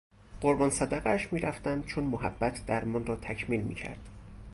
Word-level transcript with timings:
قربان 0.41 0.69
صدقهاش 0.69 1.33
میرفتم 1.33 1.83
چون 1.83 2.03
محبت 2.03 2.65
درمان 2.65 3.05
را 3.05 3.15
تکمیل 3.15 3.61
میکرد 3.61 4.09